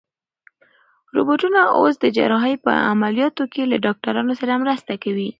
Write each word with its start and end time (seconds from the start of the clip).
روبوټونه 1.15 1.59
اوس 1.77 1.93
د 1.99 2.05
جراحۍ 2.17 2.55
په 2.65 2.71
عملیاتو 2.91 3.43
کې 3.53 3.61
له 3.71 3.77
ډاکټرانو 3.85 4.33
سره 4.41 4.61
مرسته 4.63 4.93
کوي. 5.03 5.29